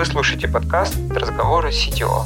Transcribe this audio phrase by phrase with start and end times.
[0.00, 2.24] Вы слушаете подкаст «Разговоры CTO».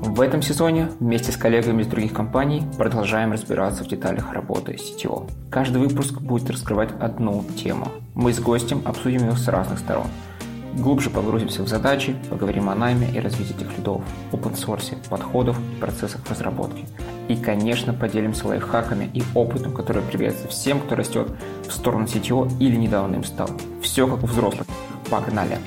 [0.00, 5.30] В этом сезоне вместе с коллегами из других компаний продолжаем разбираться в деталях работы CTO.
[5.50, 7.92] Каждый выпуск будет раскрывать одну тему.
[8.14, 10.06] Мы с гостем обсудим ее с разных сторон–
[10.74, 15.80] Глубже погрузимся в задачи, поговорим о найме и развитии этих лидов, open source, подходов и
[15.80, 16.86] процессах разработки.
[17.28, 21.28] И, конечно, поделимся лайфхаками и опытом, который приветствует всем, кто растет
[21.66, 23.48] в сторону CTO или недавно им стал.
[23.82, 24.66] Все как у взрослых.
[25.10, 25.58] Погнали!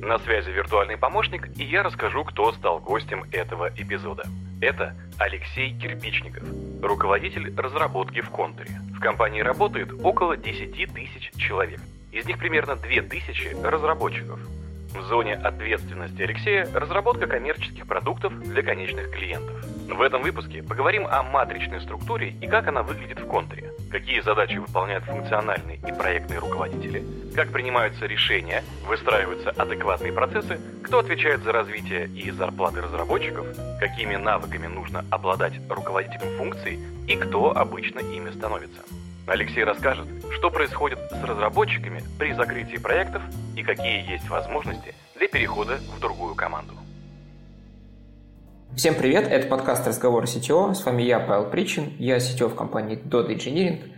[0.00, 4.24] На связи виртуальный помощник, и я расскажу, кто стал гостем этого эпизода.
[4.60, 6.42] Это Алексей Кирпичников,
[6.82, 8.80] руководитель разработки в Контуре.
[8.94, 11.80] В компании работает около 10 тысяч человек.
[12.12, 14.38] Из них примерно 2000 разработчиков.
[14.94, 19.64] В зоне ответственности Алексея разработка коммерческих продуктов для конечных клиентов.
[19.88, 24.58] В этом выпуске поговорим о матричной структуре и как она выглядит в контуре, какие задачи
[24.58, 27.02] выполняют функциональные и проектные руководители,
[27.34, 33.46] как принимаются решения, выстраиваются адекватные процессы, кто отвечает за развитие и зарплаты разработчиков,
[33.80, 38.82] какими навыками нужно обладать руководителем функций и кто обычно ими становится.
[39.26, 43.22] Алексей расскажет, что происходит с разработчиками при закрытии проектов
[43.56, 46.72] и какие есть возможности для перехода в другую команду.
[48.74, 50.74] Всем привет, это подкаст «Разговоры CTO».
[50.74, 53.92] С вами я, Павел Причин, я CTO в компании Dodo Engineering.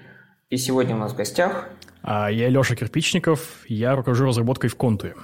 [0.51, 1.69] И сегодня у нас в гостях...
[2.03, 5.15] А я Леша Кирпичников, я руковожу разработкой в Контуре.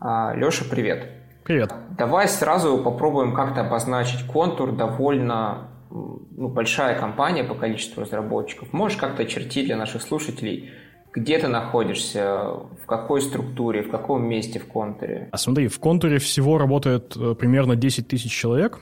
[0.00, 1.08] А, Леша, привет.
[1.44, 1.72] Привет.
[1.96, 8.72] Давай сразу попробуем как-то обозначить контур довольно ну, большая компания по количеству разработчиков.
[8.72, 10.70] Можешь как-то очертить для наших слушателей,
[11.12, 12.48] где ты находишься,
[12.82, 15.28] в какой структуре, в каком месте в контуре?
[15.30, 18.80] А смотри, в контуре всего работает э, примерно 10 тысяч человек.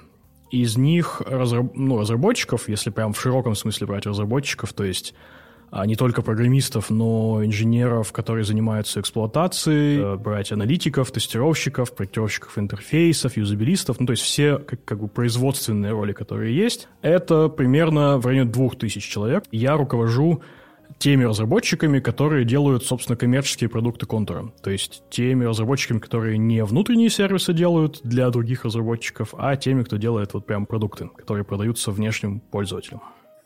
[0.50, 1.74] Из них разраб...
[1.74, 5.14] ну, разработчиков, если прям в широком смысле брать разработчиков, то есть
[5.86, 13.98] не только программистов, но инженеров, которые занимаются эксплуатацией, э, брать аналитиков, тестировщиков, проектировщиков интерфейсов, юзабилистов,
[13.98, 16.88] ну, то есть все как, как бы производственные роли, которые есть.
[17.00, 19.44] Это примерно в районе двух тысяч человек.
[19.50, 20.42] Я руковожу
[20.98, 24.52] теми разработчиками, которые делают, собственно, коммерческие продукты контура.
[24.62, 29.96] То есть теми разработчиками, которые не внутренние сервисы делают для других разработчиков, а теми, кто
[29.96, 33.00] делает вот прям продукты, которые продаются внешним пользователям.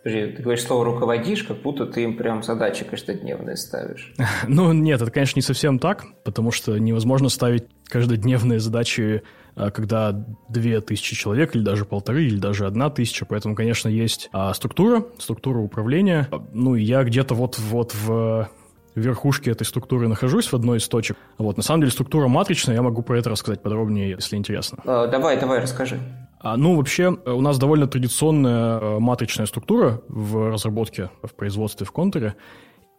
[0.06, 4.14] Подожди, ты говоришь слово «руководишь», как будто ты им прям задачи каждодневные ставишь.
[4.46, 9.24] Ну, нет, это, конечно, не совсем так, потому что невозможно ставить каждодневные задачи,
[9.56, 10.12] а, когда
[10.48, 15.04] две тысячи человек, или даже полторы, или даже одна тысяча, поэтому, конечно, есть а, структура,
[15.18, 16.28] структура управления.
[16.52, 18.48] Ну, и я где-то вот, вот в
[18.94, 21.16] верхушке этой структуры нахожусь в одной из точек.
[21.36, 24.78] Вот, на самом деле структура матричная, я могу про это рассказать подробнее, если интересно.
[24.84, 25.98] А, давай, давай, расскажи.
[26.46, 31.90] А, ну, вообще, у нас довольно традиционная э, матричная структура в разработке, в производстве в
[31.90, 32.36] контуре.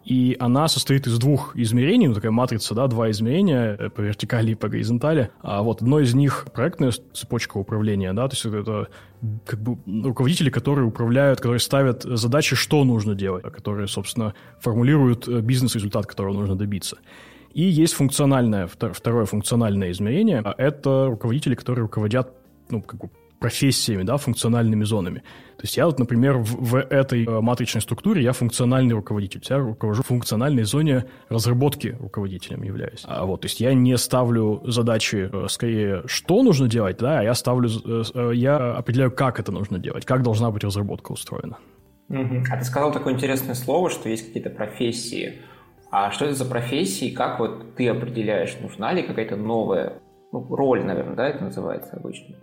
[0.03, 4.51] И она состоит из двух измерений, ну, такая матрица, да, два измерения э, по вертикали
[4.51, 5.29] и по горизонтали.
[5.41, 8.89] А вот одно из них проектная цепочка управления, да, то есть это
[9.45, 15.39] как бы руководители, которые управляют, которые ставят задачи, что нужно делать, которые, собственно, формулируют э,
[15.39, 16.97] бизнес-результат, которого нужно добиться.
[17.53, 22.33] И есть функциональное, второе функциональное измерение, а это руководители, которые руководят
[22.69, 23.09] ну, как бы
[23.39, 25.19] профессиями, да, функциональными зонами.
[25.57, 29.41] То есть я вот, например, в, в этой э, матричной структуре я функциональный руководитель.
[29.49, 33.03] Я руковожу функциональной зоне разработки руководителем являюсь.
[33.05, 37.23] А вот, то есть я не ставлю задачи э, скорее, что нужно делать, да, а
[37.23, 41.57] я ставлю, э, я определяю, как это нужно делать, как должна быть разработка устроена.
[42.09, 45.41] А ты сказал такое интересное слово, что есть какие-то профессии.
[45.91, 47.09] А что это за профессии?
[47.09, 49.99] Как вот ты определяешь, нужна ли какая-то новая
[50.31, 52.35] ну, роль, наверное, да, это называется обычно?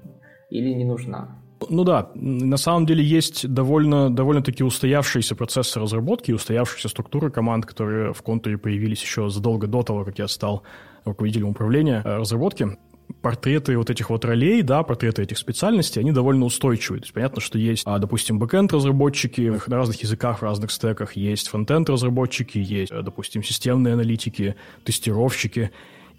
[0.50, 1.38] Или не нужна?
[1.70, 8.12] Ну да, на самом деле есть довольно, довольно-таки устоявшиеся процессы разработки, устоявшиеся структуры команд, которые
[8.12, 10.62] в контуре появились еще задолго до того, как я стал
[11.04, 12.76] руководителем управления э, разработки.
[13.20, 17.00] Портреты вот этих вот ролей, да, портреты этих специальностей, они довольно устойчивые.
[17.00, 21.14] То есть понятно, что есть, а, допустим, backend разработчики на разных языках, в разных стеках,
[21.14, 25.70] есть frontend разработчики, есть, э, допустим, системные аналитики, тестировщики.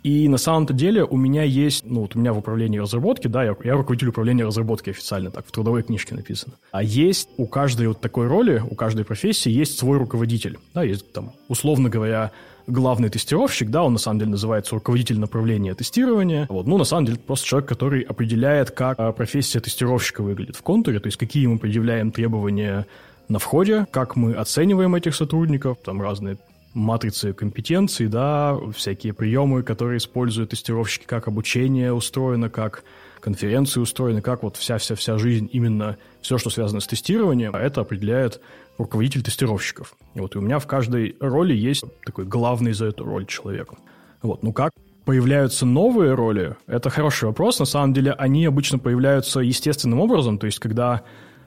[0.06, 3.44] И на самом-то деле у меня есть, ну вот у меня в управлении разработки, да,
[3.44, 6.54] я, я руководитель управления разработки официально, так в трудовой книжке написано.
[6.72, 10.60] А есть у каждой вот такой роли, у каждой профессии есть свой руководитель.
[10.76, 12.32] Да, есть там, условно говоря,
[12.68, 16.46] главный тестировщик, да, он на самом деле называется руководитель направления тестирования.
[16.52, 20.62] Вот, ну, на самом деле, просто человек, который определяет, как а, профессия тестировщика выглядит в
[20.62, 22.86] контуре, то есть какие мы предъявляем требования
[23.28, 26.38] на входе, как мы оцениваем этих сотрудников, там разные
[26.76, 32.84] матрицы компетенций, да, всякие приемы, которые используют тестировщики, как обучение устроено, как
[33.22, 38.40] конференции устроены, как вот вся-вся-вся жизнь, именно все, что связано с тестированием, это определяет
[38.78, 39.96] руководитель тестировщиков.
[40.14, 43.74] И вот у меня в каждой роли есть такой главный за эту роль человек.
[44.22, 44.72] Вот, ну как
[45.06, 47.60] появляются новые роли, это хороший вопрос.
[47.60, 51.04] На самом деле они обычно появляются естественным образом, то есть когда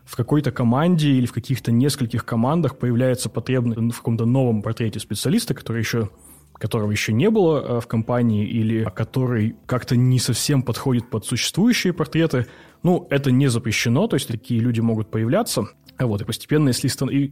[0.09, 5.53] в какой-то команде или в каких-то нескольких командах появляется потребность в каком-то новом портрете специалиста,
[5.53, 6.09] который еще
[6.55, 11.93] которого еще не было э, в компании или который как-то не совсем подходит под существующие
[11.93, 12.47] портреты,
[12.83, 15.69] ну, это не запрещено, то есть такие люди могут появляться.
[16.01, 16.91] Вот, и постепенно, если,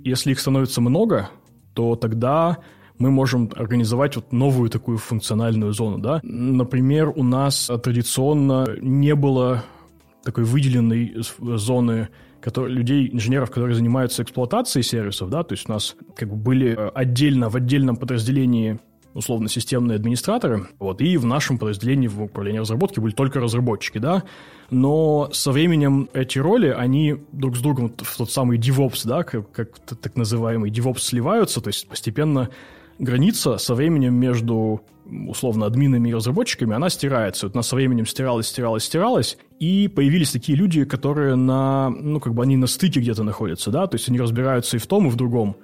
[0.08, 1.30] если их становится много,
[1.74, 2.58] то тогда
[2.98, 6.20] мы можем организовать вот новую такую функциональную зону, да.
[6.22, 9.64] Например, у нас традиционно не было
[10.22, 12.08] такой выделенной зоны
[12.46, 16.76] которые, людей, инженеров, которые занимаются эксплуатацией сервисов, да, то есть у нас как бы были
[16.78, 18.78] э, отдельно, в отдельном подразделении
[19.14, 24.22] условно системные администраторы, вот, и в нашем подразделении в управлении разработки были только разработчики, да,
[24.70, 29.50] но со временем эти роли, они друг с другом в тот самый DevOps, да, как,
[29.50, 32.48] как так называемый DevOps сливаются, то есть постепенно
[32.98, 34.82] граница со временем между
[35.28, 37.46] условно админами и разработчиками, она стирается.
[37.46, 42.34] Вот она со временем стиралась, стиралась, стиралась, и появились такие люди, которые на, ну, как
[42.34, 45.10] бы они на стыке где-то находятся, да, то есть они разбираются и в том, и
[45.10, 45.56] в другом.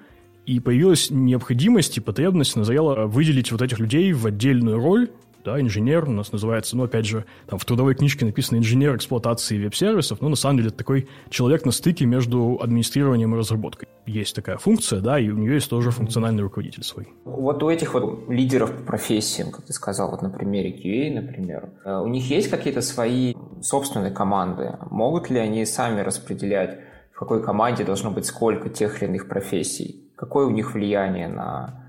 [0.46, 5.08] И появилась необходимость и потребность, назрела выделить вот этих людей в отдельную роль,
[5.44, 9.62] да, инженер у нас называется, ну, опять же, там в трудовой книжке написано инженер эксплуатации
[9.62, 13.88] веб-сервисов, но на самом деле это такой человек на стыке между администрированием и разработкой.
[14.06, 17.08] Есть такая функция, да, и у нее есть тоже функциональный руководитель свой.
[17.24, 21.70] Вот у этих вот лидеров по профессиям, как ты сказал, вот на примере QA, например,
[21.84, 24.76] э, у них есть какие-то свои собственные команды?
[24.90, 26.78] Могут ли они сами распределять,
[27.12, 30.12] в какой команде должно быть сколько тех или иных профессий?
[30.16, 31.88] Какое у них влияние на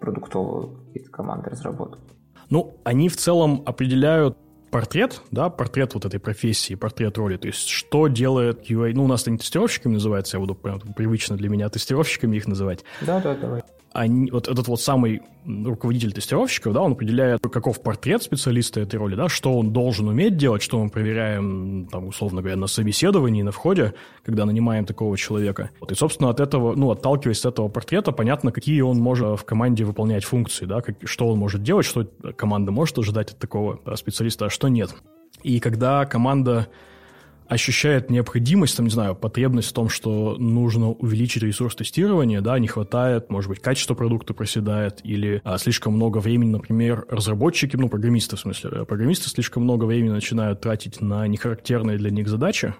[0.00, 2.00] продуктовую какие-то команды разработки?
[2.50, 4.36] Ну, они в целом определяют
[4.70, 9.06] портрет, да, портрет вот этой профессии, портрет роли, то есть что делает QA, ну, у
[9.08, 12.84] нас они тестировщиками называются, я буду прям привычно для меня тестировщиками их называть.
[13.00, 18.22] Да, да, давай они, вот этот вот самый руководитель тестировщиков, да, он определяет, каков портрет
[18.22, 22.56] специалиста этой роли, да, что он должен уметь делать, что мы проверяем, там, условно говоря,
[22.56, 23.94] на собеседовании, на входе,
[24.24, 25.70] когда нанимаем такого человека.
[25.80, 29.44] Вот, и, собственно, от этого, ну, отталкиваясь от этого портрета, понятно, какие он может в
[29.44, 32.06] команде выполнять функции, да, как, что он может делать, что
[32.36, 34.94] команда может ожидать от такого специалиста, а что нет.
[35.42, 36.68] И когда команда
[37.50, 42.68] ощущает необходимость, там, не знаю, потребность в том, что нужно увеличить ресурс тестирования, да, не
[42.68, 48.36] хватает, может быть, качество продукта проседает, или а, слишком много времени, например, разработчики, ну, программисты,
[48.36, 52.74] в смысле, программисты слишком много времени начинают тратить на нехарактерные для них задачи,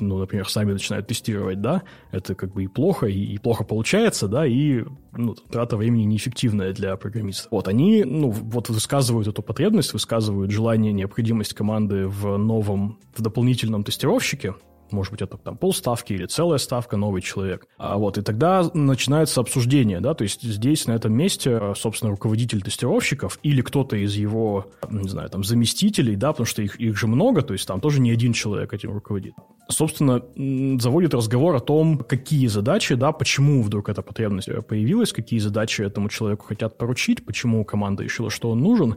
[0.00, 4.28] ну, например, сами начинают тестировать, да, это как бы и плохо, и, и плохо получается,
[4.28, 7.50] да, и ну, трата времени неэффективная для программистов.
[7.50, 13.84] Вот, они, ну, вот высказывают эту потребность, высказывают желание, необходимость команды в новом, в дополнительном
[13.84, 14.54] тестировщике,
[14.92, 17.66] может быть, это там полставки или целая ставка, новый человек.
[17.78, 22.62] А вот, и тогда начинается обсуждение, да, то есть здесь, на этом месте, собственно, руководитель
[22.62, 27.06] тестировщиков или кто-то из его, не знаю, там, заместителей, да, потому что их, их же
[27.06, 29.34] много, то есть там тоже не один человек этим руководит
[29.68, 30.22] собственно,
[30.80, 36.08] заводит разговор о том, какие задачи, да, почему вдруг эта потребность появилась, какие задачи этому
[36.08, 38.96] человеку хотят поручить, почему команда решила, что он нужен.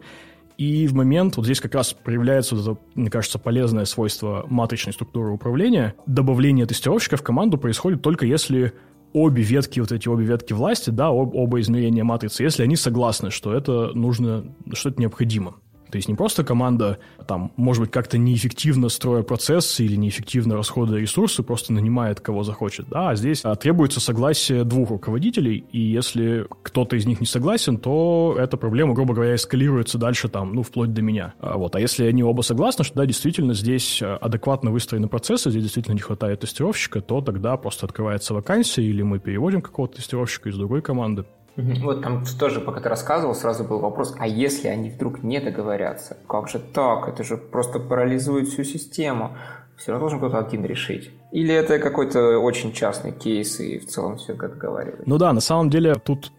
[0.59, 5.31] И в момент, вот здесь как раз проявляется это, мне кажется, полезное свойство матричной структуры
[5.31, 5.95] управления.
[6.05, 8.73] Добавление тестировщика в команду происходит только если
[9.13, 13.31] обе ветки, вот эти обе ветки власти, да, об, оба измерения матрицы, если они согласны,
[13.31, 15.55] что это нужно, что это необходимо.
[15.91, 20.99] То есть не просто команда, там, может быть, как-то неэффективно строя процессы или неэффективно расходуя
[20.99, 22.87] ресурсы, просто нанимает кого захочет.
[22.89, 27.77] Да, а здесь а, требуется согласие двух руководителей, и если кто-то из них не согласен,
[27.77, 31.33] то эта проблема, грубо говоря, эскалируется дальше там, ну, вплоть до меня.
[31.39, 31.75] А, вот.
[31.75, 35.95] а если они оба согласны, что да, действительно здесь а, адекватно выстроены процессы, здесь действительно
[35.95, 40.81] не хватает тестировщика, то тогда просто открывается вакансия, или мы переводим какого-то тестировщика из другой
[40.81, 41.25] команды.
[41.55, 46.17] Вот там тоже, пока ты рассказывал, сразу был вопрос, а если они вдруг не договорятся?
[46.27, 47.07] Как же так?
[47.09, 49.37] Это же просто парализует всю систему.
[49.77, 51.11] Все равно должен кто-то один решить.
[51.31, 55.03] Или это какой-то очень частный кейс, и в целом все как договаривается?
[55.05, 56.31] Ну да, на самом деле тут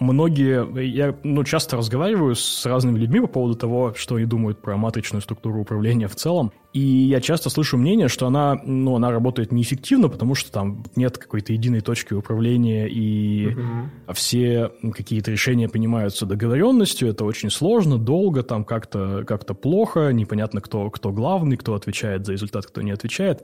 [0.00, 4.76] многие, я ну, часто разговариваю с разными людьми по поводу того, что они думают про
[4.76, 9.52] матричную структуру управления в целом, и я часто слышу мнение, что она, ну, она работает
[9.52, 14.14] неэффективно, потому что там нет какой-то единой точки управления, и угу.
[14.14, 20.90] все какие-то решения принимаются договоренностью, это очень сложно, долго, там как-то как плохо, непонятно, кто,
[20.90, 23.42] кто главный, кто отвечает за результат, кто не отвечает.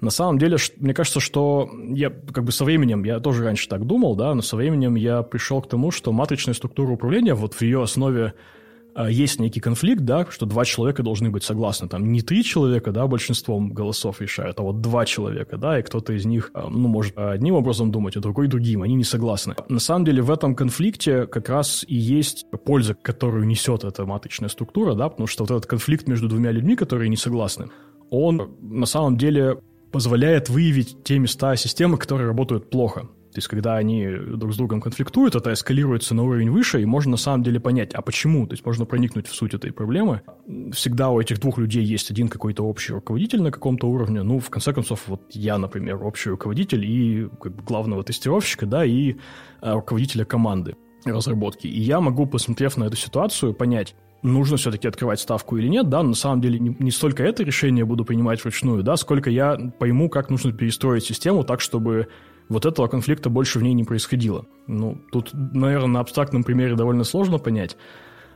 [0.00, 3.86] На самом деле, мне кажется, что я как бы со временем, я тоже раньше так
[3.86, 7.62] думал, да, но со временем я пришел к тому, что матричная структура управления вот в
[7.62, 8.34] ее основе
[8.96, 11.86] а, есть некий конфликт, да, что два человека должны быть согласны.
[11.86, 16.14] Там не три человека, да, большинством голосов решают, а вот два человека, да, и кто-то
[16.14, 18.82] из них, а, ну, может одним образом думать, а другой другим.
[18.82, 19.54] Они не согласны.
[19.68, 24.48] На самом деле в этом конфликте как раз и есть польза, которую несет эта матричная
[24.48, 27.68] структура, да, потому что вот этот конфликт между двумя людьми, которые не согласны,
[28.08, 29.58] он на самом деле
[29.96, 33.00] позволяет выявить те места системы, которые работают плохо.
[33.32, 37.12] То есть, когда они друг с другом конфликтуют, это эскалируется на уровень выше, и можно
[37.12, 38.46] на самом деле понять, а почему?
[38.46, 40.20] То есть, можно проникнуть в суть этой проблемы.
[40.74, 44.22] Всегда у этих двух людей есть один какой-то общий руководитель на каком-то уровне.
[44.22, 48.84] Ну, в конце концов, вот я, например, общий руководитель и как бы, главного тестировщика, да,
[48.84, 49.16] и
[49.62, 50.76] а, руководителя команды
[51.06, 51.66] разработки.
[51.66, 53.94] И я могу, посмотрев на эту ситуацию, понять,
[54.26, 57.84] нужно все-таки открывать ставку или нет, да, на самом деле не, не столько это решение
[57.84, 62.08] буду принимать вручную, да, сколько я пойму, как нужно перестроить систему так, чтобы
[62.48, 64.46] вот этого конфликта больше в ней не происходило.
[64.66, 67.76] Ну, тут, наверное, на абстрактном примере довольно сложно понять.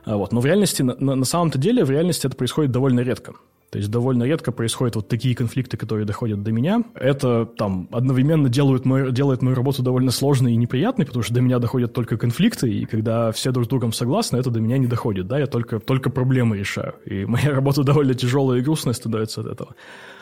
[0.03, 0.31] А вот.
[0.31, 3.35] Но в реальности, на, на самом-то деле, в реальности это происходит довольно редко.
[3.71, 6.83] То есть довольно редко происходят вот такие конфликты, которые доходят до меня.
[6.93, 11.39] Это там одновременно делают мою, делает мою работу довольно сложной и неприятной, потому что до
[11.39, 14.87] меня доходят только конфликты, и когда все друг с другом согласны, это до меня не
[14.87, 15.27] доходит.
[15.27, 16.95] Да, я только, только проблемы решаю.
[17.05, 19.73] И моя работа довольно тяжелая и грустная становится от этого.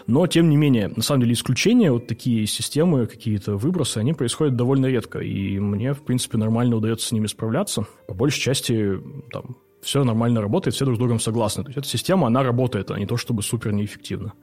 [0.05, 4.55] Но, тем не менее, на самом деле исключения, вот такие системы, какие-то выбросы, они происходят
[4.55, 5.19] довольно редко.
[5.19, 7.87] И мне, в принципе, нормально удается с ними справляться.
[8.07, 8.99] По большей части,
[9.31, 11.63] там, все нормально работает, все друг с другом согласны.
[11.63, 14.33] То есть эта система, она работает, а не то чтобы супер неэффективно.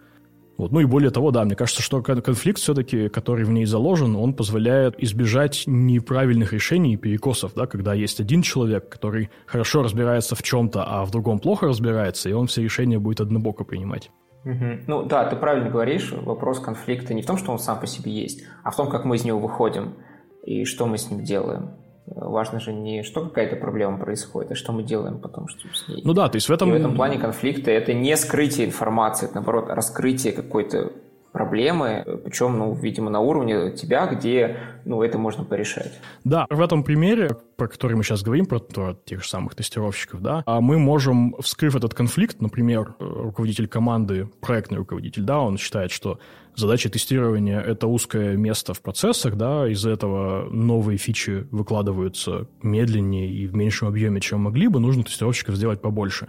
[0.57, 0.73] Вот.
[0.73, 4.33] Ну и более того, да, мне кажется, что конфликт все-таки, который в ней заложен, он
[4.33, 10.43] позволяет избежать неправильных решений и перекосов, да, когда есть один человек, который хорошо разбирается в
[10.43, 14.11] чем-то, а в другом плохо разбирается, и он все решения будет однобоко принимать.
[14.45, 14.85] Угу.
[14.87, 18.13] Ну да, ты правильно говоришь, вопрос конфликта не в том, что он сам по себе
[18.13, 19.97] есть, а в том, как мы из него выходим
[20.45, 21.73] и что мы с ним делаем.
[22.07, 26.03] Важно же не что какая-то проблема происходит, а что мы делаем потом что с ней.
[26.05, 26.69] Ну да, то есть в этом...
[26.69, 30.93] И в этом плане конфликта это не скрытие информации, это наоборот раскрытие какой-то
[31.37, 35.93] проблемы, причем, ну, видимо, на уровне тебя, где, ну, это можно порешать.
[36.25, 40.23] Да, в этом примере, про который мы сейчас говорим, про, про тех же самых тестировщиков,
[40.23, 45.91] да, а мы можем, вскрыв этот конфликт, например, руководитель команды, проектный руководитель, да, он считает,
[45.91, 46.19] что
[46.55, 53.47] задача тестирования— это узкое место в процессах, да, из-за этого новые фичи выкладываются медленнее и
[53.47, 56.29] в меньшем объеме, чем могли бы, нужно тестировщиков сделать побольше.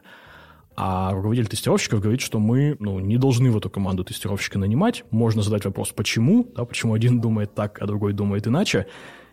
[0.79, 5.03] А руководитель тестировщиков говорит, что мы ну, не должны в эту команду тестировщика нанимать.
[5.09, 8.85] Можно задать вопрос, почему, да, почему один думает так, а другой думает иначе.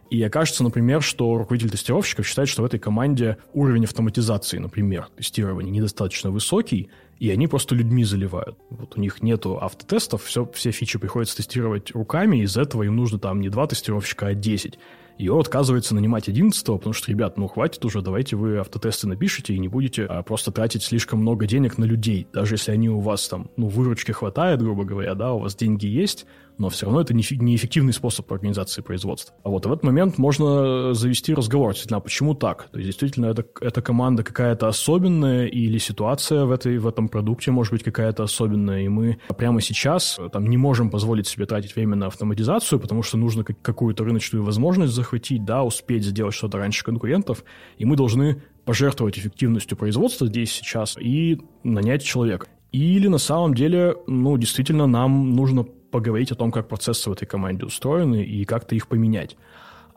[0.08, 5.70] И окажется, например, что руководитель тестировщиков считает, что в этой команде уровень автоматизации, например, тестирования
[5.70, 8.56] недостаточно высокий, и они просто людьми заливают.
[8.70, 13.18] Вот у них нету автотестов, все, все фичи приходится тестировать руками, из этого им нужно
[13.18, 14.78] там не два тестировщика, а 10.
[15.18, 19.54] И он отказывается нанимать 11 потому что, ребят, ну хватит уже, давайте вы автотесты напишите
[19.54, 22.26] и не будете а, просто тратить слишком много денег на людей.
[22.33, 25.87] Даже если они у вас там, ну, выручки хватает, грубо говоря, да, у вас деньги
[25.87, 26.26] есть,
[26.58, 29.34] но все равно это неэффективный способ организации производства.
[29.42, 32.68] А вот в этот момент можно завести разговор, действительно, а почему так?
[32.70, 37.50] То есть, действительно, это, эта команда какая-то особенная, или ситуация в, этой, в этом продукте
[37.50, 41.96] может быть какая-то особенная, и мы прямо сейчас там не можем позволить себе тратить время
[41.96, 47.44] на автоматизацию, потому что нужно какую-то рыночную возможность захватить, да, успеть сделать что-то раньше конкурентов,
[47.78, 52.46] и мы должны пожертвовать эффективностью производства здесь сейчас и нанять человека.
[52.73, 57.24] Или на самом деле, ну, действительно, нам нужно поговорить о том, как процессы в этой
[57.24, 59.36] команде устроены и как-то их поменять.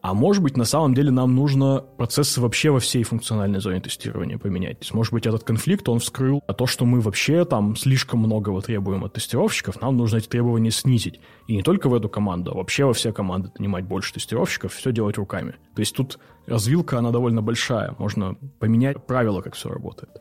[0.03, 4.37] А может быть, на самом деле нам нужно процессы вообще во всей функциональной зоне тестирования
[4.37, 4.77] поменять.
[4.77, 8.19] То есть, может быть, этот конфликт, он вскрыл а то, что мы вообще там слишком
[8.19, 11.19] многого требуем от тестировщиков, нам нужно эти требования снизить.
[11.47, 14.91] И не только в эту команду, а вообще во все команды нанимать больше тестировщиков, все
[14.91, 15.55] делать руками.
[15.73, 17.95] То есть тут развилка, она довольно большая.
[17.97, 20.11] Можно поменять правила, как все работает.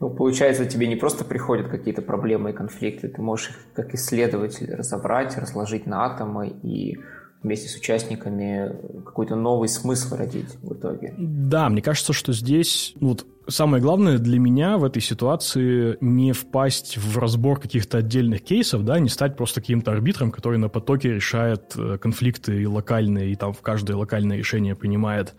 [0.00, 4.74] Ну, получается, тебе не просто приходят какие-то проблемы и конфликты, ты можешь их как исследователь
[4.74, 6.98] разобрать, разложить на атомы и
[7.42, 11.14] вместе с участниками какой-то новый смысл родить в итоге.
[11.18, 16.32] Да, мне кажется, что здесь ну, вот самое главное для меня в этой ситуации не
[16.32, 21.14] впасть в разбор каких-то отдельных кейсов, да, не стать просто каким-то арбитром, который на потоке
[21.14, 25.34] решает э, конфликты локальные, и там в каждое локальное решение принимает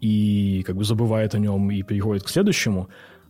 [0.00, 2.88] и как бы забывает о нем и переходит к следующему,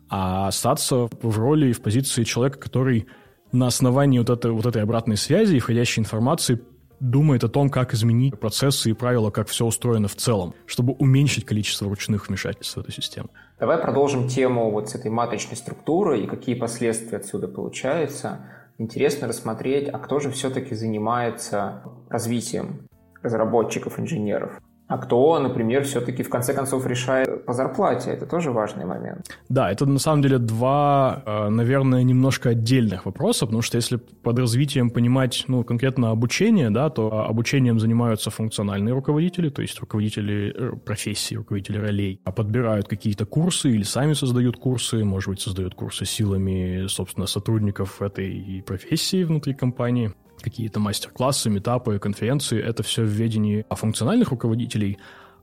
[0.09, 3.07] а остаться в роли и в позиции человека, который
[3.53, 6.61] на основании вот этой, вот этой обратной связи и входящей информации
[7.01, 11.45] думает о том, как изменить процессы и правила, как все устроено в целом, чтобы уменьшить
[11.45, 13.29] количество ручных вмешательств в эту систему.
[13.61, 18.41] Давай продолжим тему вот с этой матричной структуры и какие последствия отсюда получаются.
[18.79, 22.89] Интересно рассмотреть, а кто же все-таки занимается развитием
[23.23, 24.61] разработчиков, инженеров.
[24.87, 28.11] А кто, например, все-таки в конце концов решает по зарплате?
[28.11, 29.27] Это тоже важный момент.
[29.49, 34.39] Да, это на самом деле два, э, наверное, немножко отдельных вопроса, потому что если под
[34.39, 40.77] развитием понимать, ну, конкретно обучение, да, то обучением занимаются функциональные руководители, то есть руководители э,
[40.77, 46.05] профессий, руководители ролей, а подбирают какие-то курсы или сами создают курсы, может быть, создают курсы
[46.05, 50.13] силами, собственно, сотрудников этой профессии внутри компании
[50.45, 54.99] какие-то мастер-классы, метапы, конференции, это все в ведении функциональных руководителей,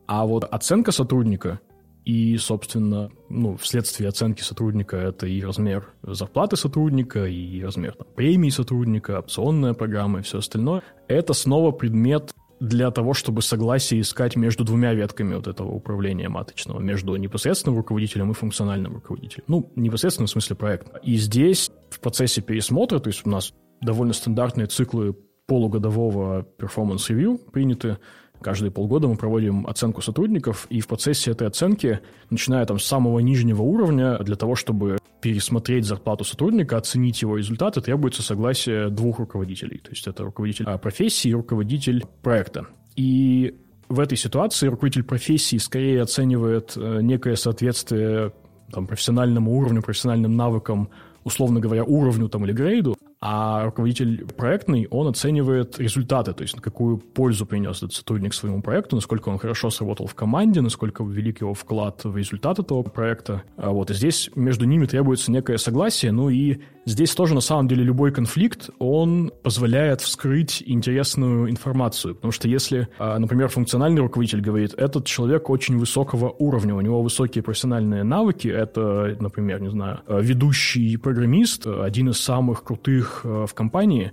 [0.05, 1.59] а вот оценка сотрудника
[2.05, 8.49] и, собственно, ну, вследствие оценки сотрудника это и размер зарплаты сотрудника, и размер там, премии
[8.49, 10.83] сотрудника, опционная программа и все остальное.
[11.07, 16.79] Это снова предмет для того, чтобы согласие искать между двумя ветками вот этого управления маточного,
[16.79, 19.45] между непосредственным руководителем и функциональным руководителем.
[19.47, 20.99] Ну, непосредственно в смысле проекта.
[21.03, 27.37] И здесь в процессе пересмотра, то есть у нас довольно стандартные циклы полугодового performance review
[27.51, 27.97] приняты.
[28.41, 33.19] Каждые полгода мы проводим оценку сотрудников, и в процессе этой оценки, начиная там с самого
[33.19, 39.77] нижнего уровня, для того, чтобы пересмотреть зарплату сотрудника, оценить его результаты, требуется согласие двух руководителей.
[39.77, 42.65] То есть это руководитель а, профессии и руководитель проекта.
[42.95, 43.55] И
[43.89, 48.33] в этой ситуации руководитель профессии скорее оценивает э, некое соответствие
[48.71, 50.89] там, профессиональному уровню, профессиональным навыкам,
[51.23, 56.97] условно говоря, уровню там, или грейду, а руководитель проектный, он оценивает результаты, то есть какую
[56.97, 61.53] пользу принес этот сотрудник своему проекту, насколько он хорошо сработал в команде, насколько велик его
[61.53, 63.43] вклад в результат этого проекта.
[63.57, 67.67] А вот, и здесь между ними требуется некое согласие, ну и здесь тоже на самом
[67.67, 74.41] деле любой конфликт, он позволяет вскрыть интересную информацию, потому что если, а, например, функциональный руководитель
[74.41, 79.99] говорит, этот человек очень высокого уровня, у него высокие профессиональные навыки, это, например, не знаю,
[80.07, 84.11] ведущий программист, один из самых крутых других э, в компании,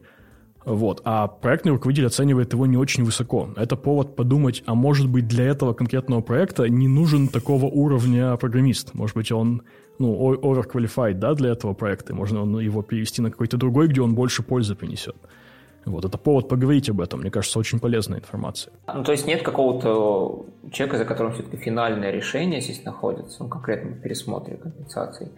[0.64, 3.48] вот, а проектный руководитель оценивает его не очень высоко.
[3.56, 8.94] Это повод подумать, а может быть для этого конкретного проекта не нужен такого уровня программист.
[8.94, 9.62] Может быть он
[9.98, 12.14] ну, overqualified, да, для этого проекта.
[12.14, 15.16] Можно его перевести на какой-то другой, где он больше пользы принесет.
[15.86, 18.72] Вот, это повод поговорить об этом, мне кажется, очень полезная информация.
[18.94, 23.92] Ну, то есть нет какого-то человека, за которым все-таки финальное решение здесь находится, ну, конкретно
[23.92, 25.28] пересмотре компенсаций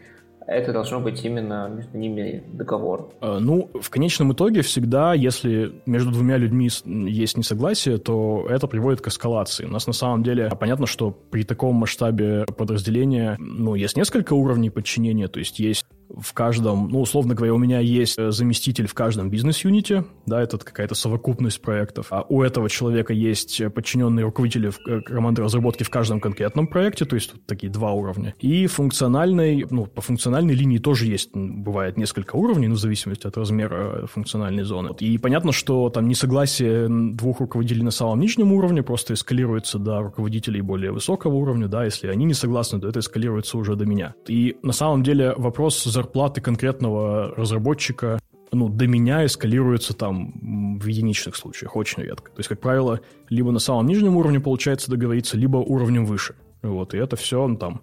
[0.46, 3.10] это должно быть именно между ними договор.
[3.20, 9.00] Э, ну, в конечном итоге всегда, если между двумя людьми есть несогласие, то это приводит
[9.00, 9.64] к эскалации.
[9.64, 14.70] У нас на самом деле понятно, что при таком масштабе подразделения, ну, есть несколько уровней
[14.70, 15.84] подчинения, то есть есть
[16.16, 20.58] в каждом, ну, условно говоря, у меня есть э, заместитель в каждом бизнес-юните, да, это
[20.58, 26.20] какая-то совокупность проектов, а у этого человека есть подчиненные руководители э, команды разработки в каждом
[26.20, 28.34] конкретном проекте, то есть тут такие два уровня.
[28.40, 33.36] И функциональной, ну, по функциональной линии тоже есть, бывает несколько уровней, ну, в зависимости от
[33.36, 34.90] размера э, функциональной зоны.
[35.00, 40.60] И понятно, что там несогласие двух руководителей на самом нижнем уровне просто эскалируется до руководителей
[40.60, 44.14] более высокого уровня, да, если они не согласны, то это эскалируется уже до меня.
[44.26, 48.18] И на самом деле вопрос за зарплаты конкретного разработчика
[48.52, 52.30] ну, до меня эскалируется там в единичных случаях, очень редко.
[52.32, 56.34] То есть, как правило, либо на самом нижнем уровне получается договориться, либо уровнем выше.
[56.62, 57.82] Вот, и это все ну, там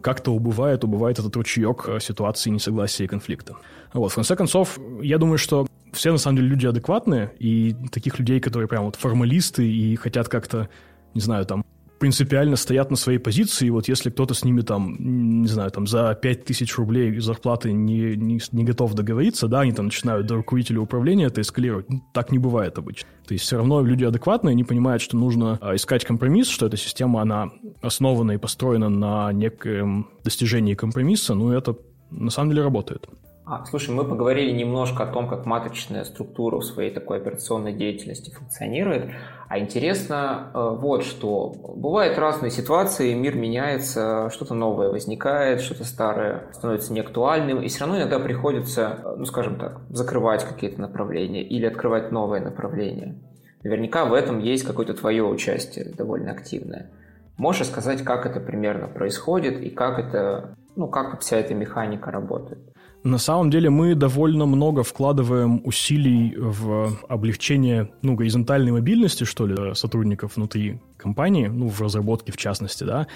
[0.00, 3.56] как-то убывает, убывает этот ручеек э, ситуации несогласия и конфликта.
[3.92, 8.18] Вот, в конце концов, я думаю, что все на самом деле люди адекватные, и таких
[8.18, 10.68] людей, которые прям вот формалисты и хотят как-то,
[11.14, 11.64] не знаю, там,
[12.00, 14.96] принципиально стоят на своей позиции, и вот если кто-то с ними там,
[15.42, 19.84] не знаю, там за 5000 рублей зарплаты не, не, не готов договориться, да, они там
[19.84, 21.90] начинают до руководителя управления это эскалировать.
[21.90, 23.06] Ну, так не бывает обычно.
[23.28, 26.78] То есть все равно люди адекватные, они понимают, что нужно а, искать компромисс, что эта
[26.78, 27.50] система, она
[27.82, 31.76] основана и построена на неком достижении компромисса, ну, это
[32.10, 33.06] на самом деле работает.
[33.50, 38.30] А, слушай, мы поговорили немножко о том, как маточная структура в своей такой операционной деятельности
[38.30, 39.10] функционирует.
[39.48, 41.52] А интересно э, вот что.
[41.74, 47.98] Бывают разные ситуации, мир меняется, что-то новое возникает, что-то старое становится неактуальным, и все равно
[47.98, 53.18] иногда приходится, э, ну скажем так, закрывать какие-то направления или открывать новые направления.
[53.64, 56.92] Наверняка в этом есть какое-то твое участие довольно активное.
[57.36, 62.60] Можешь сказать, как это примерно происходит и как это, ну, как вся эта механика работает?
[63.02, 69.74] На самом деле мы довольно много вкладываем усилий в облегчение ну, горизонтальной мобильности, что ли,
[69.74, 73.06] сотрудников внутри компании, ну, в разработке в частности, да.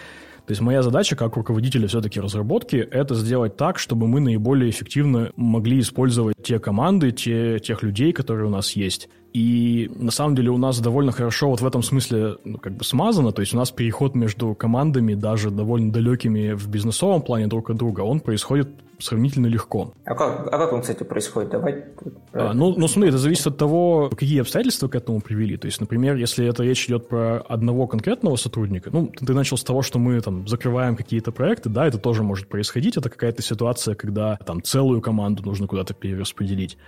[0.46, 5.32] То есть моя задача как руководителя все-таки разработки– это сделать так, чтобы мы наиболее эффективно
[5.36, 9.08] могли использовать те команды, те, тех людей, которые у нас есть.
[9.34, 12.84] И на самом деле у нас довольно хорошо вот в этом смысле ну, как бы
[12.84, 17.68] смазано, то есть у нас переход между командами, даже довольно далекими в бизнесовом плане друг
[17.70, 18.68] от друга, он происходит
[19.00, 19.92] сравнительно легко.
[20.04, 21.50] А как, а как он, кстати, происходит?
[21.50, 21.84] Давай.
[22.32, 25.56] А, ну, ну, смотри, это зависит от того, какие обстоятельства к этому привели.
[25.56, 29.56] То есть, например, если это речь идет про одного одного конкретного сотрудника, ну, ты начал
[29.56, 33.42] с того, что мы там закрываем какие-то проекты, да, это тоже может происходить, это какая-то
[33.42, 36.78] ситуация, когда там целую команду нужно куда-то перераспределить.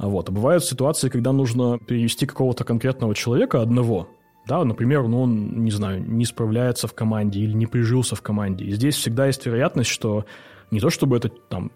[0.00, 0.28] Вот.
[0.28, 4.08] А бывают ситуации, когда нужно перевести какого-то конкретного человека, одного,
[4.46, 8.64] да, например, ну, он, не знаю, не справляется в команде или не прижился в команде.
[8.64, 10.24] И здесь всегда есть вероятность, что
[10.70, 11.70] не то чтобы это там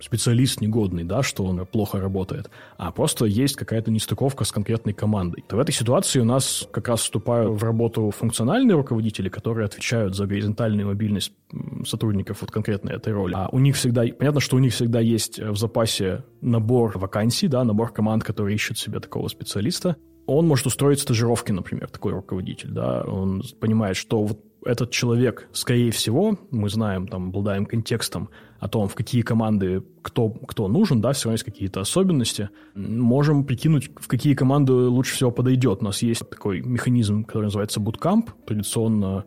[0.00, 5.44] специалист негодный, да, что он плохо работает, а просто есть какая-то нестыковка с конкретной командой.
[5.48, 10.14] То в этой ситуации у нас как раз вступают в работу функциональные руководители, которые отвечают
[10.14, 11.32] за горизонтальную мобильность
[11.86, 13.34] сотрудников вот конкретной этой роли.
[13.36, 17.64] А у них всегда, понятно, что у них всегда есть в запасе набор вакансий, да,
[17.64, 19.96] набор команд, которые ищут себе такого специалиста.
[20.26, 25.90] Он может устроить стажировки, например, такой руководитель, да, он понимает, что вот этот человек, скорее
[25.90, 31.12] всего, мы знаем, там, обладаем контекстом о том, в какие команды кто, кто нужен, да,
[31.12, 35.78] все равно есть какие-то особенности, можем прикинуть, в какие команды лучше всего подойдет.
[35.80, 39.24] У нас есть такой механизм, который называется Bootcamp, традиционно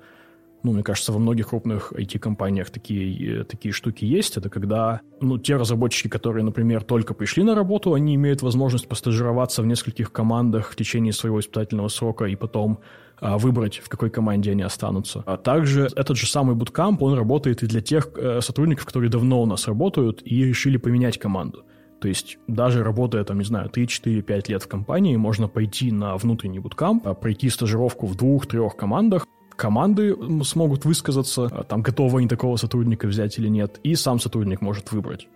[0.63, 4.37] ну, мне кажется, во многих крупных IT-компаниях такие, такие штуки есть.
[4.37, 9.61] Это когда, ну, те разработчики, которые, например, только пришли на работу, они имеют возможность постажироваться
[9.61, 12.79] в нескольких командах в течение своего испытательного срока и потом
[13.19, 15.23] а, выбрать, в какой команде они останутся.
[15.25, 19.41] А также этот же самый Bootcamp, он работает и для тех э, сотрудников, которые давно
[19.41, 21.63] у нас работают и решили поменять команду.
[22.01, 25.91] То есть даже работая, там, не знаю, 3, 4, 5 лет в компании, можно пойти
[25.91, 29.27] на внутренний буткамп, пройти стажировку в двух-трех командах,
[29.61, 34.59] команды смогут высказаться, а, там, готовы они такого сотрудника взять или нет, и сам сотрудник
[34.59, 35.27] может выбрать.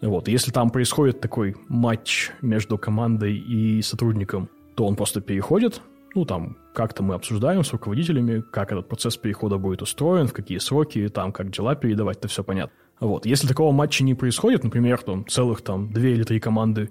[0.00, 5.82] Вот, если там происходит такой матч между командой и сотрудником, то он просто переходит,
[6.14, 10.58] ну, там, как-то мы обсуждаем с руководителями, как этот процесс перехода будет устроен, в какие
[10.58, 12.74] сроки, там, как дела передавать, это все понятно.
[13.00, 16.90] Вот, если такого матча не происходит, например, там, целых, там, две или три команды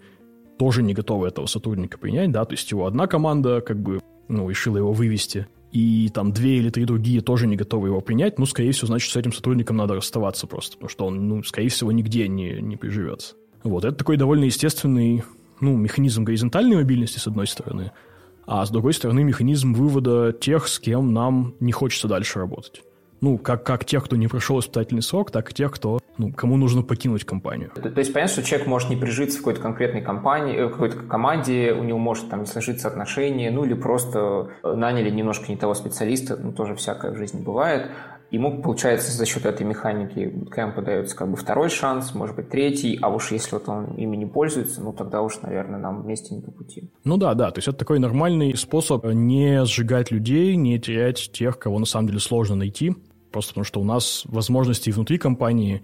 [0.60, 4.48] тоже не готовы этого сотрудника принять, да, то есть его одна команда, как бы, ну,
[4.48, 8.46] решила его вывести, и там две или три другие тоже не готовы его принять, ну,
[8.46, 11.92] скорее всего, значит, с этим сотрудником надо расставаться просто, потому что он, ну, скорее всего,
[11.92, 13.34] нигде не, не приживется.
[13.64, 15.24] Вот, это такой довольно естественный,
[15.62, 17.92] ну, механизм горизонтальной мобильности, с одной стороны,
[18.46, 22.84] а с другой стороны механизм вывода тех, с кем нам не хочется дальше работать.
[23.24, 26.58] Ну, как, как тех, кто не прошел испытательный срок, так и тех, кто, ну, кому
[26.58, 27.72] нужно покинуть компанию.
[27.74, 30.72] То, то есть понятно, что человек может не прижиться в какой-то конкретной компании, э, в
[30.72, 35.46] какой-то команде, у него может там не сложиться отношения, ну или просто э, наняли немножко
[35.48, 37.92] не того специалиста, ну тоже всякое в жизни бывает.
[38.30, 43.00] Ему, получается, за счет этой механики буткэмпа дается как бы второй шанс, может быть, третий,
[43.02, 46.42] а уж если вот он ими не пользуется, ну тогда уж, наверное, нам вместе не
[46.42, 46.92] по пути.
[47.06, 51.58] Ну да, да, то есть это такой нормальный способ не сжигать людей, не терять тех,
[51.58, 52.94] кого на самом деле сложно найти,
[53.34, 55.82] просто потому что у нас возможностей внутри компании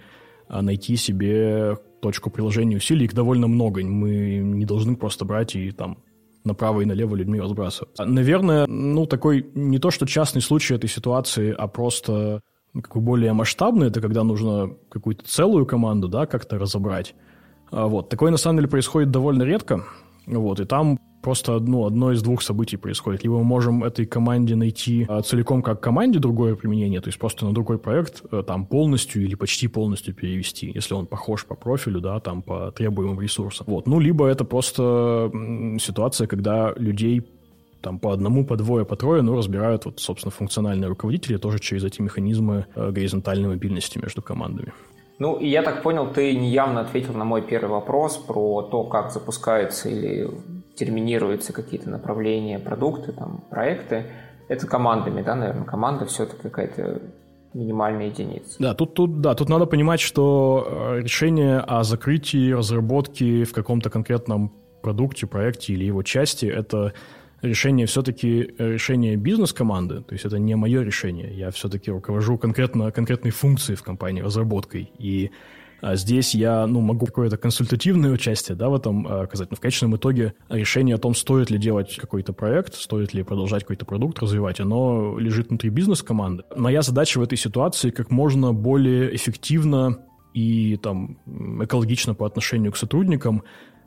[0.47, 3.83] а, найти себе точку приложения усилий, их довольно много.
[3.83, 5.97] Мы не должны просто брать и там
[6.45, 8.05] направо и налево людьми разбрасываться.
[8.05, 12.41] Наверное, ну, такой не то, что частный случай этой ситуации, а просто
[12.73, 17.15] ну, как бы более масштабный, это когда нужно какую-то целую команду, да, как-то разобрать.
[17.71, 18.09] А вот.
[18.09, 19.83] Такое, на самом деле, происходит довольно редко.
[20.25, 20.59] Вот.
[20.59, 23.23] И там просто ну, одно из двух событий происходит.
[23.23, 27.45] Либо мы можем этой команде найти а, целиком как команде другое применение, то есть просто
[27.45, 31.99] на другой проект а, там полностью или почти полностью перевести, если он похож по профилю,
[32.01, 33.65] да, там по требуемым ресурсам.
[33.69, 33.87] Вот.
[33.87, 35.31] Ну, либо это просто
[35.79, 37.23] ситуация, когда людей
[37.81, 41.83] там по одному, по двое, по трое, ну, разбирают, вот, собственно, функциональные руководители тоже через
[41.83, 44.73] эти механизмы э, горизонтальной мобильности между командами.
[45.17, 49.11] Ну, и я так понял, ты неявно ответил на мой первый вопрос про то, как
[49.11, 50.29] запускается или
[50.79, 54.05] терминируются какие-то направления, продукты, там, проекты,
[54.47, 57.01] это командами, да, наверное, команда все-таки какая-то
[57.53, 58.55] минимальная единица.
[58.59, 63.89] Да, тут, тут, да, тут надо понимать, что э, решение о закрытии разработки в каком-то
[63.89, 66.93] конкретном продукте, проекте или его части– это
[67.41, 71.33] решение все-таки э, решение бизнес-команды, то есть это не мое решение.
[71.33, 74.91] Я все-таки руковожу конкретно, конкретной функцией в компании, разработкой.
[74.97, 75.31] И
[75.81, 79.59] а здесь я, ну, могу какое-то консультативное участие, да, в этом а, оказать, но в
[79.59, 84.19] конечном итоге решение о том, стоит ли делать какой-то проект, стоит ли продолжать какой-то продукт
[84.19, 86.43] развивать, оно лежит внутри бизнес-команды.
[86.55, 89.99] Моя задача в этой ситуации как можно более эффективно
[90.33, 91.17] и там
[91.63, 93.43] экологично по отношению к сотрудникам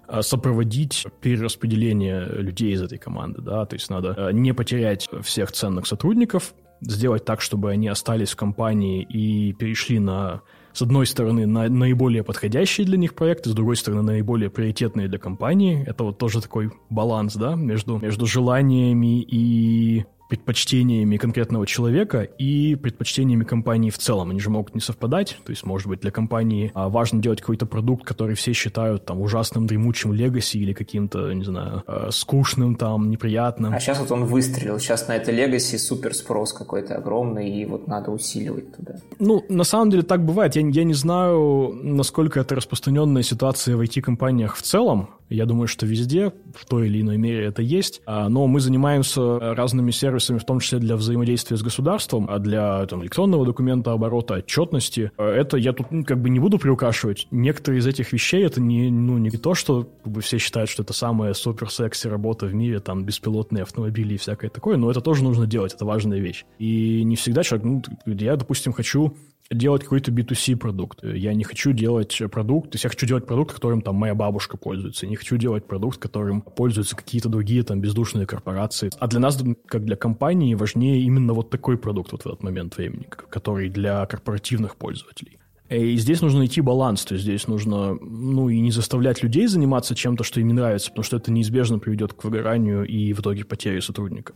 [0.08, 5.86] а, сопроводить перераспределение людей из этой команды, да, то есть надо не потерять всех ценных
[5.86, 11.68] сотрудников, сделать так, чтобы они остались в компании и перешли на с одной стороны, на
[11.68, 15.84] наиболее подходящие для них проекты, с другой стороны, наиболее приоритетные для компании.
[15.86, 23.44] Это вот тоже такой баланс, да, между, между желаниями и предпочтениями конкретного человека и предпочтениями
[23.44, 24.30] компании в целом.
[24.30, 25.36] Они же могут не совпадать.
[25.44, 29.20] То есть, может быть, для компании а, важно делать какой-то продукт, который все считают там
[29.20, 33.74] ужасным, дремучим легаси или каким-то, не знаю, а, скучным, там, неприятным.
[33.74, 34.78] А сейчас вот он выстрелил.
[34.78, 38.94] Сейчас на это легаси супер спрос какой-то огромный, и вот надо усиливать туда.
[39.18, 40.56] Ну, на самом деле так бывает.
[40.56, 45.10] Я, я не знаю, насколько это распространенная ситуация в IT-компаниях в целом.
[45.28, 48.02] Я думаю, что везде в той или иной мере это есть.
[48.06, 52.86] А, но мы занимаемся разными сервисами, в том числе для взаимодействия с государством, а для
[52.86, 55.10] там, электронного документа оборота, отчетности.
[55.16, 57.26] А, это я тут как бы не буду приукрашивать.
[57.30, 60.82] Некоторые из этих вещей это не, ну, не то, что как бы, все считают, что
[60.82, 65.24] это самая супер-секси работа в мире, там беспилотные автомобили и всякое такое, но это тоже
[65.24, 66.44] нужно делать, это важная вещь.
[66.58, 69.14] И не всегда человек, ну, я, допустим, хочу
[69.54, 71.02] делать какой-то B2C продукт.
[71.02, 74.56] Я не хочу делать продукт, то есть я хочу делать продукт, которым там моя бабушка
[74.56, 75.06] пользуется.
[75.06, 78.90] Не хочу делать продукт, которым пользуются какие-то другие там бездушные корпорации.
[78.98, 80.11] А для нас, как для компании,
[80.54, 85.38] важнее именно вот такой продукт вот в этот момент времени, который для корпоративных пользователей.
[85.68, 89.94] И здесь нужно найти баланс, то есть здесь нужно, ну, и не заставлять людей заниматься
[89.94, 93.44] чем-то, что им не нравится, потому что это неизбежно приведет к выгоранию и в итоге
[93.44, 94.34] потере сотрудника.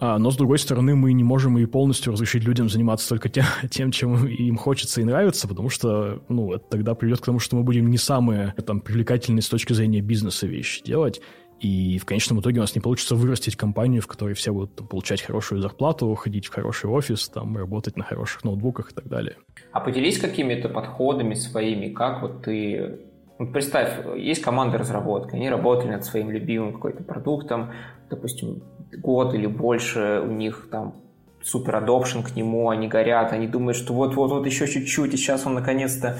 [0.00, 3.44] А, но, с другой стороны, мы не можем и полностью разрешить людям заниматься только тем,
[3.70, 7.56] тем, чем им хочется и нравится, потому что, ну, это тогда приведет к тому, что
[7.56, 11.20] мы будем не самые, там, привлекательные с точки зрения бизнеса вещи делать,
[11.60, 14.86] и в конечном итоге у нас не получится вырастить компанию, в которой все будут там,
[14.86, 19.36] получать хорошую зарплату, ходить в хороший офис, там, работать на хороших ноутбуках и так далее.
[19.72, 23.00] А поделись какими-то подходами своими, как вот ты
[23.38, 27.72] ну, представь, есть команда разработки, они работали над своим любимым какой-то продуктом,
[28.10, 28.62] допустим,
[28.96, 30.94] год или больше, у них там
[31.42, 35.54] супер адопшн к нему, они горят, они думают, что вот-вот-вот еще чуть-чуть, и сейчас он
[35.54, 36.18] наконец-то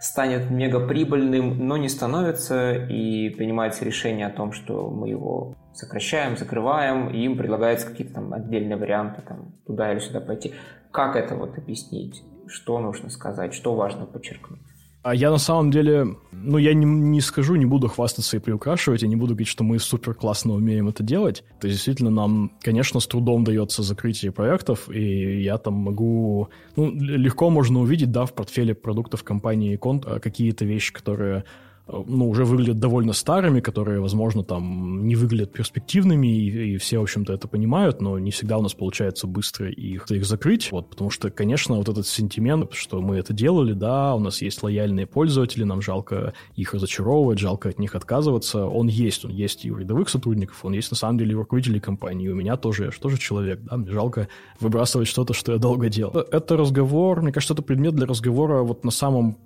[0.00, 6.36] станет мега прибыльным, но не становится, и принимается решение о том, что мы его сокращаем,
[6.36, 10.54] закрываем, и им предлагаются какие-то там отдельные варианты, там, туда или сюда пойти.
[10.90, 12.22] Как это вот объяснить?
[12.46, 13.54] Что нужно сказать?
[13.54, 14.60] Что важно подчеркнуть?
[15.02, 19.02] А я на самом деле, ну, я не, не скажу, не буду хвастаться и приукрашивать,
[19.02, 21.44] я не буду говорить, что мы супер классно умеем это делать.
[21.60, 26.48] То есть, действительно, нам, конечно, с трудом дается закрытие проектов, и я там могу...
[26.76, 31.44] Ну, легко можно увидеть, да, в портфеле продуктов компании Конт какие-то вещи, которые
[31.88, 37.02] ну, уже выглядят довольно старыми, которые, возможно, там не выглядят перспективными, и, и все, в
[37.02, 41.10] общем-то, это понимают, но не всегда у нас получается быстро их, их закрыть, вот, потому
[41.10, 45.64] что, конечно, вот этот сентимент, что мы это делали, да, у нас есть лояльные пользователи,
[45.64, 50.08] нам жалко их разочаровывать, жалко от них отказываться, он есть, он есть и у рядовых
[50.08, 52.90] сотрудников, он есть, на самом деле, и у руководителей компании, и у меня тоже, я
[52.90, 54.28] же тоже человек, да, мне жалко
[54.60, 56.12] выбрасывать что-то, что я долго делал.
[56.30, 59.38] Это разговор, мне кажется, это предмет для разговора вот на самом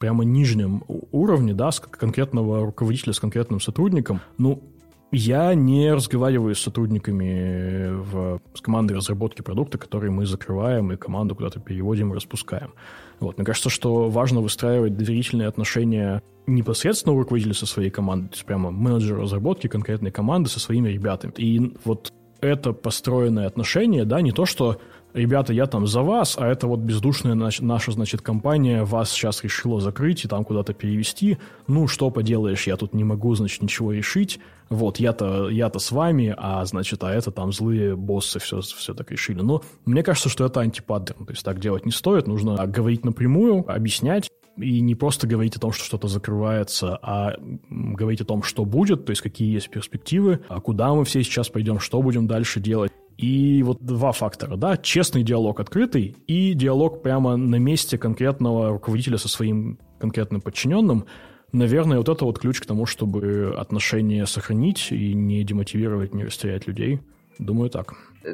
[0.00, 0.82] прямо нижнем
[1.12, 4.64] уровне, да, с конкретного руководителя, с конкретным сотрудником, ну,
[5.12, 11.34] я не разговариваю с сотрудниками в, с командой разработки продукта, которые мы закрываем и команду
[11.34, 12.72] куда-то переводим и распускаем.
[13.18, 13.36] Вот.
[13.36, 18.46] Мне кажется, что важно выстраивать доверительные отношения непосредственно у руководителя со своей командой, то есть
[18.46, 21.32] прямо менеджер разработки конкретной команды со своими ребятами.
[21.36, 24.80] И вот это построенное отношение, да, не то, что
[25.14, 29.80] ребята, я там за вас, а это вот бездушная наша, значит, компания вас сейчас решила
[29.80, 31.38] закрыть и там куда-то перевести.
[31.66, 34.40] Ну, что поделаешь, я тут не могу, значит, ничего решить.
[34.68, 38.94] Вот, я-то я -то с вами, а, значит, а это там злые боссы все, все
[38.94, 39.40] так решили.
[39.40, 41.26] Но мне кажется, что это антипаттерн.
[41.26, 42.28] То есть так делать не стоит.
[42.28, 47.34] Нужно говорить напрямую, объяснять, и не просто говорить о том, что что-то закрывается, а
[47.68, 51.48] говорить о том, что будет, то есть какие есть перспективы, а куда мы все сейчас
[51.48, 52.92] пойдем, что будем дальше делать.
[53.20, 59.18] И вот два фактора, да, честный диалог открытый и диалог прямо на месте конкретного руководителя
[59.18, 61.04] со своим конкретным подчиненным.
[61.52, 66.66] Наверное, вот это вот ключ к тому, чтобы отношения сохранить и не демотивировать, не растерять
[66.66, 67.00] людей.
[67.38, 67.92] Думаю, так.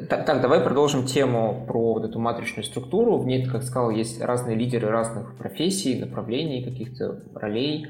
[0.09, 3.17] Так, так, давай продолжим тему про вот эту матричную структуру.
[3.17, 7.87] В ней, как сказал, есть разные лидеры разных профессий, направлений, каких-то ролей,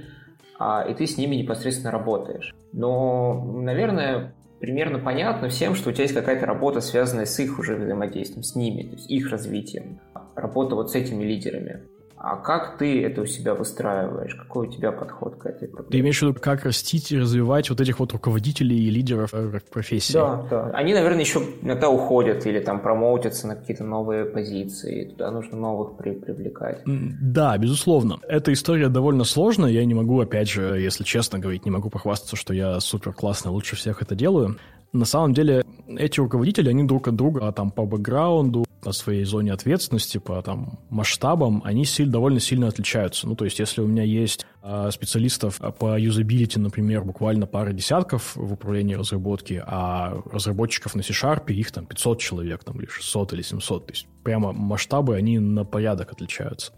[0.57, 2.55] а, и ты с ними непосредственно работаешь.
[2.73, 7.75] Но, наверное, примерно понятно всем, что у тебя есть какая-то работа, связанная с их уже
[7.75, 9.99] взаимодействием, с ними, то есть их развитием,
[10.35, 11.81] работа вот с этими лидерами.
[12.19, 14.33] А как ты это у себя выстраиваешь?
[14.33, 15.91] Какой у тебя подход к этой проблеме?
[15.91, 19.59] Ты имеешь в виду, как растить и развивать вот этих вот руководителей и лидеров э,
[19.71, 20.13] профессии?
[20.13, 20.71] Да, да.
[20.73, 25.05] Они, наверное, еще иногда уходят или там промоутятся на какие-то новые позиции.
[25.05, 26.81] Туда нужно новых при привлекать.
[26.85, 28.17] Да, безусловно.
[28.27, 29.69] Эта история довольно сложная.
[29.69, 33.51] Я не могу, опять же, если честно говорить, не могу похвастаться, что я супер классно
[33.51, 34.57] лучше всех это делаю.
[34.91, 39.23] На самом деле, эти руководители, они друг от друга а там по бэкграунду, по своей
[39.25, 43.27] зоне ответственности, по там, масштабам, они сильно, довольно сильно отличаются.
[43.27, 48.35] Ну, то есть, если у меня есть э, специалистов по юзабилити, например, буквально пара десятков
[48.35, 53.41] в управлении разработки, а разработчиков на C-Sharp их там 500 человек, там, или 600, или
[53.41, 56.73] 700, то есть прямо масштабы, они на порядок отличаются.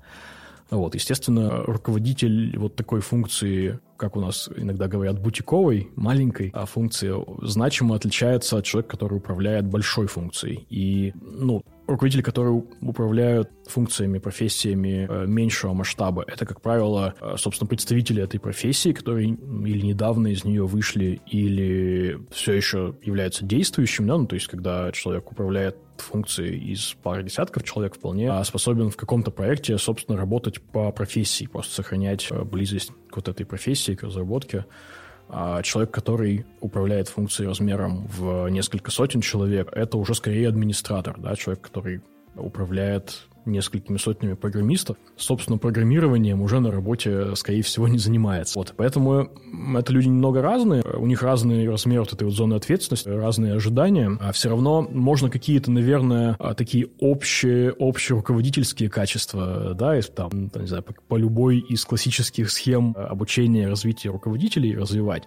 [0.69, 7.23] Вот, естественно, руководитель вот такой функции, как у нас иногда говорят, бутиковой, маленькой, а функция
[7.41, 10.65] значимо отличается от человека, который управляет большой функцией.
[10.69, 17.67] И, ну, руководители, которые управляют функциями, профессиями э, меньшего масштаба, это, как правило, э, собственно,
[17.67, 24.17] представители этой профессии, которые или недавно из нее вышли, или все еще являются действующими, да,
[24.17, 28.97] ну, то есть, когда человек управляет функции из пары десятков человек вполне а способен в
[28.97, 34.03] каком-то проекте, собственно, работать по профессии, просто сохранять э, близость к вот этой профессии, к
[34.03, 34.65] разработке.
[35.29, 41.35] А человек, который управляет функцией размером в несколько сотен человек, это уже скорее администратор, да,
[41.35, 42.01] человек, который
[42.35, 48.57] управляет несколькими сотнями программистов, собственно, программированием уже на работе, скорее всего, не занимается.
[48.57, 49.29] Вот, поэтому
[49.77, 54.17] это люди немного разные, у них разный размер вот этой вот зоны ответственности, разные ожидания,
[54.19, 60.29] а все равно можно какие-то, наверное, а, такие общие, общие руководительские качества, да, если там,
[60.31, 65.23] не знаю, по, любой из классических схем обучения и развития руководителей развивать.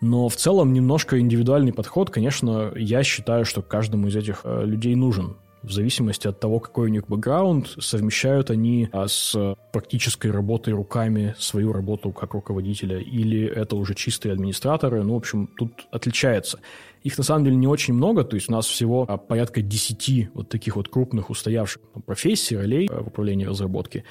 [0.00, 4.94] Но в целом немножко индивидуальный подход, конечно, я считаю, что каждому из этих э, людей
[4.94, 10.72] нужен в зависимости от того, какой у них бэкграунд, совмещают они а, с практической работой
[10.72, 15.02] руками свою работу как руководителя, или это уже чистые администраторы.
[15.02, 16.60] Ну, в общем, тут отличается.
[17.02, 20.30] Их на самом деле не очень много, то есть у нас всего а, порядка 10
[20.34, 24.04] вот таких вот крупных устоявших профессий, ролей а, в управлении разработки.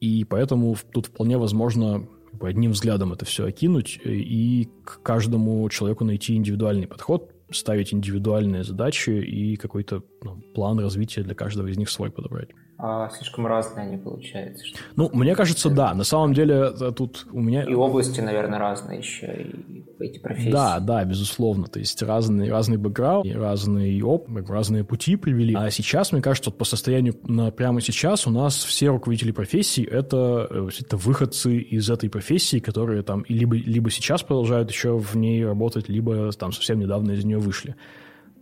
[0.00, 2.06] И поэтому тут вполне возможно
[2.40, 9.10] одним взглядом это все окинуть и к каждому человеку найти индивидуальный подход, ставить индивидуальные задачи
[9.10, 12.48] и какой-то ну, план развития для каждого из них свой подобрать.
[12.78, 14.66] А слишком разные они получаются.
[14.66, 15.94] Что ну, мне кажется, да.
[15.94, 17.62] На самом деле тут у меня...
[17.62, 20.50] И области, наверное, разные еще, и эти профессии.
[20.50, 21.68] Да, да, безусловно.
[21.68, 25.54] То есть разный, разный бэкграунд, разный опыт, разные пути привели.
[25.54, 29.82] А сейчас, мне кажется, вот по состоянию на прямо сейчас у нас все руководители профессий
[29.82, 35.16] это, э, это выходцы из этой профессии, которые там либо, либо сейчас продолжают еще в
[35.16, 37.76] ней работать, либо там совсем недавно из нее вышли.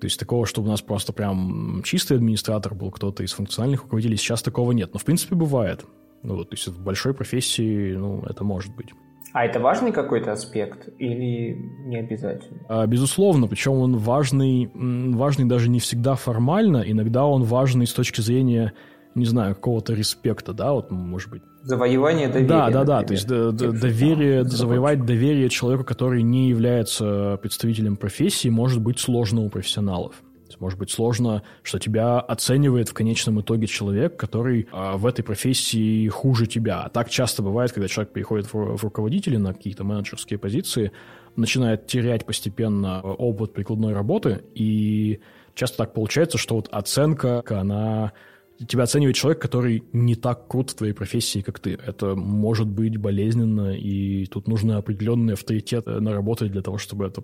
[0.01, 4.17] То есть такого, чтобы у нас просто прям чистый администратор был кто-то из функциональных руководителей,
[4.17, 4.91] сейчас такого нет.
[4.93, 5.85] Но в принципе бывает.
[6.23, 8.89] Ну, вот, то есть в большой профессии, ну, это может быть.
[9.35, 11.55] А это важный какой-то аспект или
[11.87, 12.61] не обязательно?
[12.69, 18.21] А, безусловно, причем он важный, важный даже не всегда формально, иногда он важный с точки
[18.21, 18.75] зрения
[19.15, 21.43] не знаю, какого-то респекта, да, вот, может быть.
[21.63, 22.49] Завоевание доверия.
[22.49, 28.81] Да, да, да, то есть доверие, завоевать доверие человеку, который не является представителем профессии, может
[28.83, 30.23] быть сложно у профессионалов.
[30.61, 36.09] Может быть сложно, что тебя оценивает в конечном итоге человек, который э, в этой профессии
[36.09, 36.83] хуже тебя.
[36.83, 40.93] А так часто бывает, когда человек переходит в, в руководители на какие-то менеджерские позиции,
[41.37, 45.21] начинает терять постепенно опыт прикладной работы, и
[45.55, 48.13] часто так получается, что вот оценка, она
[48.67, 51.79] тебя оценивает человек, который не так крут в твоей профессии, как ты.
[51.87, 57.23] Это может быть болезненно, и тут нужно определенный авторитет наработать для того, чтобы это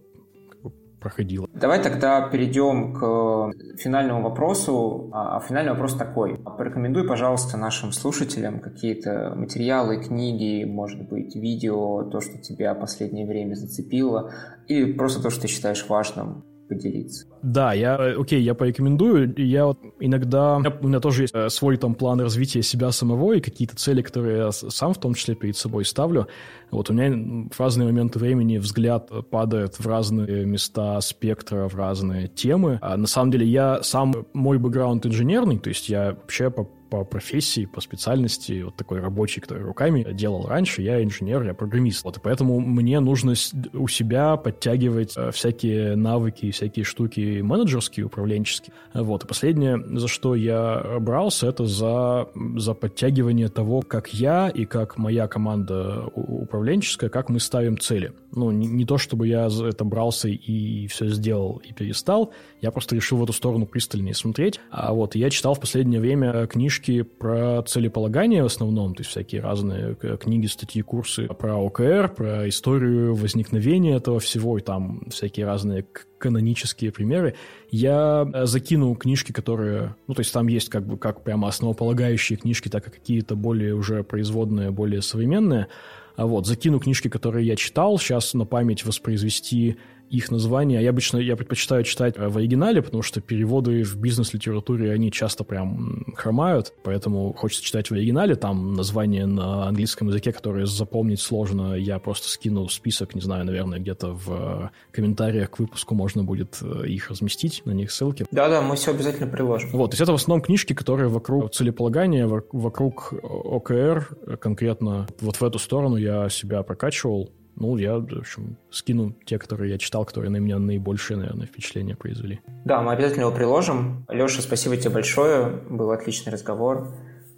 [1.00, 1.48] проходило.
[1.54, 5.10] Давай тогда перейдем к финальному вопросу.
[5.12, 6.36] А финальный вопрос такой.
[6.36, 13.54] Порекомендуй, пожалуйста, нашим слушателям какие-то материалы, книги, может быть, видео, то, что тебя последнее время
[13.54, 14.30] зацепило,
[14.68, 17.26] или просто то, что ты считаешь важным поделиться.
[17.42, 19.34] Да, я, э, окей, я порекомендую.
[19.36, 23.40] Я вот иногда, у меня тоже есть э, свой там план развития себя самого и
[23.40, 26.28] какие-то цели, которые я сам в том числе перед собой ставлю.
[26.70, 32.28] Вот у меня в разные моменты времени взгляд падает в разные места спектра, в разные
[32.28, 32.78] темы.
[32.80, 37.04] А на самом деле я сам, мой бэкграунд инженерный, то есть я вообще по по
[37.04, 42.04] профессии, по специальности, вот такой рабочий, который руками делал раньше, я инженер, я программист.
[42.04, 43.34] Вот, и поэтому мне нужно
[43.72, 48.74] у себя подтягивать э, всякие навыки, всякие штуки менеджерские, управленческие.
[48.92, 54.66] Вот, и последнее, за что я брался, это за, за подтягивание того, как я и
[54.66, 58.12] как моя команда управленческая, как мы ставим цели.
[58.32, 62.70] Ну, не, не то, чтобы я за это брался и все сделал и перестал, я
[62.70, 64.60] просто решил в эту сторону пристальнее смотреть.
[64.70, 66.79] А вот я читал в последнее время книжки
[67.18, 73.14] про целеполагание в основном, то есть всякие разные книги, статьи, курсы про ОКР, про историю
[73.14, 75.86] возникновения этого всего, и там всякие разные
[76.18, 77.34] канонические примеры.
[77.70, 79.96] Я э, закинул книжки, которые...
[80.06, 83.74] Ну, то есть там есть как бы как прямо основополагающие книжки, так и какие-то более
[83.74, 85.68] уже производные, более современные.
[86.16, 89.76] А вот, закину книжки, которые я читал, сейчас на память воспроизвести
[90.10, 90.82] их названия.
[90.82, 96.04] Я обычно я предпочитаю читать в оригинале, потому что переводы в бизнес-литературе, они часто прям
[96.16, 98.34] хромают, поэтому хочется читать в оригинале.
[98.34, 101.74] Там названия на английском языке, которые запомнить сложно.
[101.74, 106.86] Я просто скину список, не знаю, наверное, где-то в комментариях к выпуску можно будет э,
[106.88, 108.26] их разместить, на них ссылки.
[108.30, 109.70] Да-да, мы все обязательно приложим.
[109.70, 114.08] Вот, то есть это в основном книжки, которые вокруг целеполагания, вокруг ОКР,
[114.40, 117.30] конкретно вот в эту сторону я себя прокачивал.
[117.56, 121.96] Ну, я, в общем, скину те, которые я читал, которые на меня наибольшее, наверное, впечатление
[121.96, 122.40] произвели.
[122.64, 124.06] Да, мы обязательно его приложим.
[124.08, 125.60] Леша, спасибо тебе большое.
[125.68, 126.94] Был отличный разговор.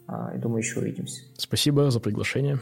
[0.07, 1.23] А, думаю, еще увидимся.
[1.37, 2.59] Спасибо за приглашение.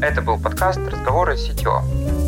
[0.00, 2.27] Это был подкаст «Разговоры с CTO».